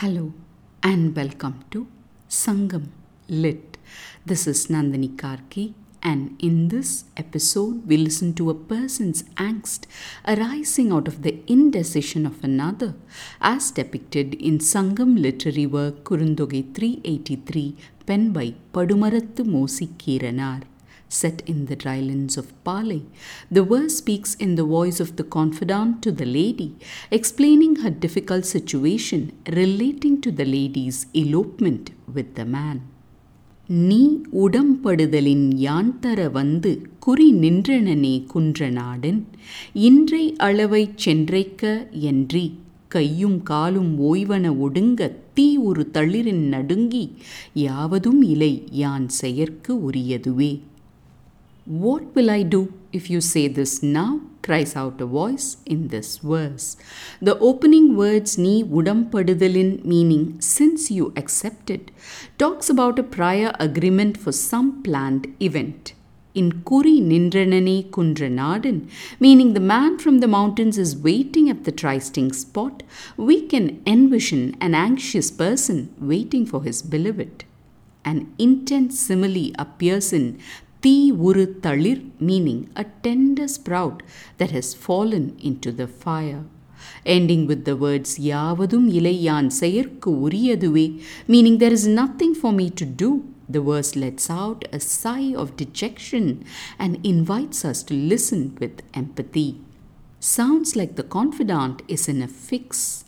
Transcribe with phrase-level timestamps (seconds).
[0.00, 0.32] Hello
[0.82, 1.86] and welcome to
[2.26, 2.84] Sangam
[3.28, 3.76] Lit.
[4.24, 9.84] This is Nandini Karky, and in this episode, we listen to a person's angst
[10.26, 12.94] arising out of the indecision of another,
[13.42, 17.76] as depicted in Sangam literary work Kurundogai 383,
[18.06, 20.62] penned by Padumarathu Mosi Kiranar
[21.10, 23.00] set in the drylands of Paalai.
[23.50, 26.68] The verse speaks in the voice of the confidant to the lady,
[27.10, 29.22] explaining her difficult situation
[29.60, 32.78] relating to the lady's elopement with the man.
[33.68, 34.02] நீ
[34.44, 36.70] உடம்படுதலின் யான்தர வந்து
[37.04, 39.20] குறி நின்றனனே குன்றநாடன்
[39.88, 41.62] இன்றை அளவைச் சென்றைக்க
[42.10, 42.42] entry
[42.94, 45.00] கையும் காலும் ஓய்வன ஒடுங்க
[45.36, 47.04] தீ ஒரு தளிரின் நடுங்கி
[47.66, 50.52] யாவதும் இலை யான் செயற்கு உரியதுவே
[51.66, 54.20] what will I do if you say this now?
[54.42, 56.76] cries out a voice in this verse.
[57.20, 61.92] The opening words ni udampadudalin meaning since you accepted
[62.38, 65.92] talks about a prior agreement for some planned event.
[66.32, 72.32] In Kuri Nindranane Kundranadan, meaning the man from the mountains is waiting at the trysting
[72.32, 72.82] spot,
[73.16, 77.44] we can envision an anxious person waiting for his beloved.
[78.04, 80.38] An intense simile appears in
[80.82, 81.46] Ti uru
[82.20, 84.02] meaning a tender sprout
[84.38, 86.44] that has fallen into the fire.
[87.04, 92.86] Ending with the words Yavadum ilayan sayirku uriyaduve, meaning there is nothing for me to
[92.86, 93.24] do.
[93.48, 96.44] The verse lets out a sigh of dejection
[96.78, 99.60] and invites us to listen with empathy.
[100.20, 103.04] Sounds like the confidant is in a fix.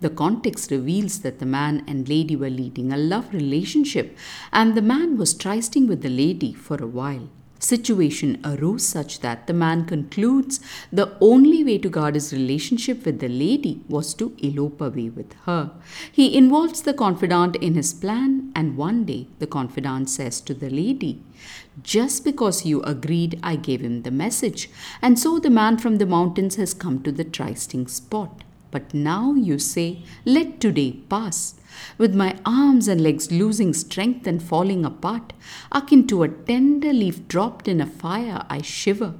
[0.00, 4.16] The context reveals that the man and lady were leading a love relationship
[4.52, 7.28] and the man was trysting with the lady for a while.
[7.60, 10.60] Situation arose such that the man concludes
[10.92, 15.32] the only way to guard his relationship with the lady was to elope away with
[15.44, 15.72] her.
[16.12, 20.70] He involves the confidant in his plan, and one day the confidant says to the
[20.70, 21.20] lady,
[21.82, 24.70] Just because you agreed, I gave him the message,
[25.02, 28.44] and so the man from the mountains has come to the trysting spot.
[28.70, 31.54] But now you say, Let today pass.
[31.96, 35.32] With my arms and legs losing strength and falling apart,
[35.72, 39.14] akin to a tender leaf dropped in a fire, I shiver.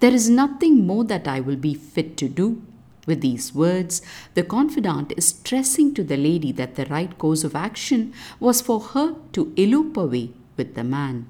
[0.00, 2.62] There is nothing more that I will be fit to do.
[3.06, 4.00] With these words,
[4.32, 8.80] the confidant is stressing to the lady that the right course of action was for
[8.80, 11.28] her to elope away with the man.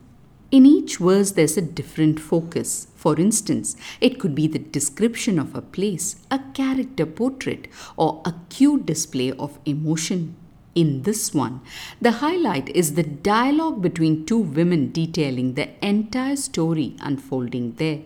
[0.54, 2.86] In each verse, there's a different focus.
[2.94, 7.66] For instance, it could be the description of a place, a character portrait,
[7.96, 10.36] or a cute display of emotion.
[10.76, 11.60] In this one,
[12.00, 18.02] the highlight is the dialogue between two women detailing the entire story unfolding there.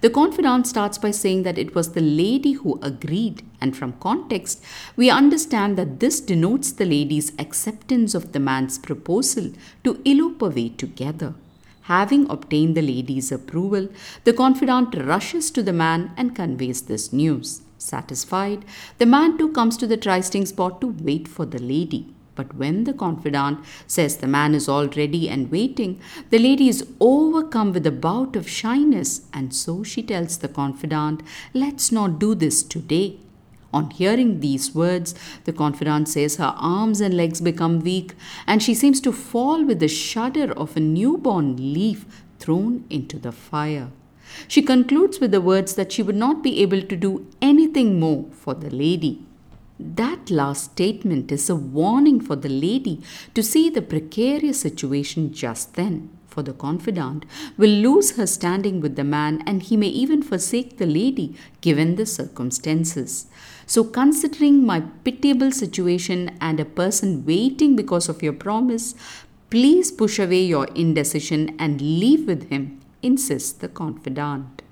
[0.00, 4.62] The confidant starts by saying that it was the lady who agreed, and from context,
[4.94, 9.50] we understand that this denotes the lady's acceptance of the man's proposal
[9.82, 11.34] to elope away together.
[11.88, 13.88] Having obtained the lady's approval,
[14.24, 17.62] the confidant rushes to the man and conveys this news.
[17.78, 18.66] Satisfied,
[18.98, 22.12] the man too comes to the trysting spot to wait for the lady.
[22.34, 26.86] But when the confidant says the man is all ready and waiting, the lady is
[27.00, 31.22] overcome with a bout of shyness, and so she tells the confidant,
[31.54, 33.18] Let's not do this today.
[33.72, 35.14] On hearing these words,
[35.44, 38.14] the confidant says her arms and legs become weak,
[38.46, 42.06] and she seems to fall with the shudder of a newborn leaf
[42.38, 43.90] thrown into the fire.
[44.46, 48.26] She concludes with the words that she would not be able to do anything more
[48.32, 49.22] for the lady.
[49.78, 53.00] That last statement is a warning for the lady
[53.34, 56.17] to see the precarious situation just then.
[56.38, 57.24] For the confidant
[57.56, 61.96] will lose her standing with the man and he may even forsake the lady given
[61.96, 63.26] the circumstances.
[63.66, 68.94] So, considering my pitiable situation and a person waiting because of your promise,
[69.50, 74.62] please push away your indecision and leave with him, insists the confidant.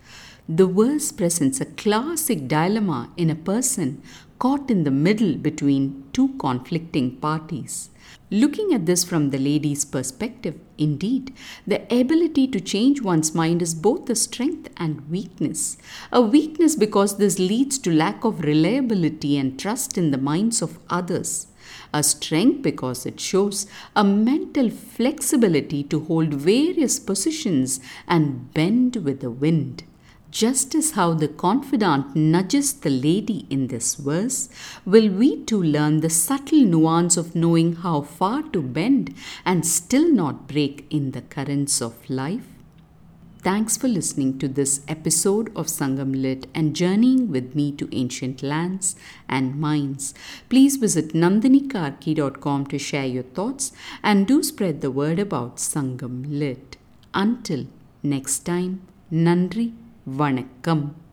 [0.49, 4.01] The verse presents a classic dilemma in a person
[4.39, 7.91] caught in the middle between two conflicting parties.
[8.31, 11.33] Looking at this from the lady's perspective, indeed,
[11.67, 15.77] the ability to change one's mind is both a strength and weakness.
[16.13, 20.79] A weakness because this leads to lack of reliability and trust in the minds of
[20.91, 21.47] others.
[21.95, 29.21] A strength because it shows a mental flexibility to hold various positions and bend with
[29.21, 29.85] the wind.
[30.37, 34.51] Just as how the confidant nudges the lady in this verse,
[34.85, 39.15] will we too learn the subtle nuance of knowing how far to bend
[39.47, 42.45] and still not break in the currents of life?
[43.39, 48.43] Thanks for listening to this episode of Sangam Lit and journeying with me to ancient
[48.43, 48.95] lands
[49.31, 50.13] and minds.
[50.51, 53.73] Please visit nandinikarky.com to share your thoughts
[54.03, 56.77] and do spread the word about Sangam Lit.
[57.15, 57.69] Until
[58.03, 59.73] next time, Nandri
[60.09, 61.06] வணக்கம்.